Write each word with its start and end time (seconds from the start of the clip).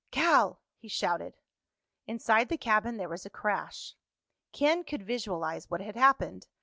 "Cal!" 0.09 0.59
he 0.79 0.87
shouted. 0.87 1.37
Inside 2.07 2.49
the 2.49 2.57
cabin 2.57 2.97
there 2.97 3.07
was 3.07 3.23
a 3.23 3.29
crash. 3.29 3.93
Ken 4.51 4.83
could 4.83 5.03
visualize 5.03 5.69
what 5.69 5.81
had 5.81 5.95
happened. 5.95 6.47